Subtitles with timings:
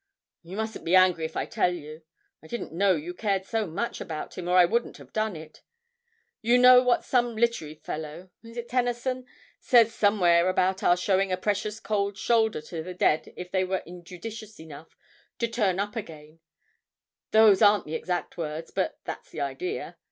[0.41, 2.01] 'You mustn't be angry if I tell you.
[2.41, 5.61] I didn't know you cared so much about him, or I wouldn't have done it.
[6.41, 9.27] You know what some literary fellow is it Tennyson?
[9.59, 13.83] says somewhere about our showing a precious cold shoulder to the dead if they were
[13.85, 14.97] injudicious enough
[15.37, 16.39] to turn up again;
[17.29, 19.97] those aren't the exact words, but that's the idea.